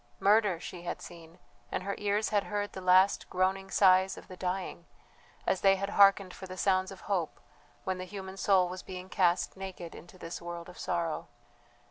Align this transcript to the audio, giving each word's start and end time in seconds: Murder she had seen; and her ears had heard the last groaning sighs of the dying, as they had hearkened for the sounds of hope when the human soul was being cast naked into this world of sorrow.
Murder 0.19 0.59
she 0.59 0.81
had 0.81 0.99
seen; 0.99 1.37
and 1.71 1.83
her 1.83 1.93
ears 1.99 2.29
had 2.29 2.45
heard 2.45 2.73
the 2.73 2.81
last 2.81 3.29
groaning 3.29 3.69
sighs 3.69 4.17
of 4.17 4.27
the 4.27 4.35
dying, 4.35 4.87
as 5.45 5.61
they 5.61 5.75
had 5.75 5.91
hearkened 5.91 6.33
for 6.33 6.47
the 6.47 6.57
sounds 6.57 6.91
of 6.91 7.01
hope 7.01 7.39
when 7.83 7.99
the 7.99 8.05
human 8.05 8.35
soul 8.35 8.67
was 8.67 8.81
being 8.81 9.09
cast 9.09 9.55
naked 9.55 9.93
into 9.93 10.17
this 10.17 10.41
world 10.41 10.67
of 10.69 10.79
sorrow. 10.79 11.27